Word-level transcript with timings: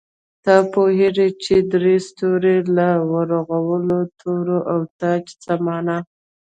ته 0.43 0.53
پوهېږې 0.73 1.27
چې 1.43 1.55
درې 1.73 1.95
ستوري، 2.07 2.55
له 2.75 2.87
ورغلو 3.11 3.99
تورو 4.19 4.57
او 4.71 4.79
تاج 4.99 5.23
څه 5.41 5.53
مانا؟ 5.65 5.97